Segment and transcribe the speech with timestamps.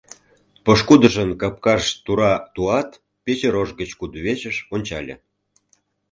[0.63, 2.89] Пошкудыжын капкаж тура туат,
[3.23, 5.15] пече рож гыч кудывечыш ончале.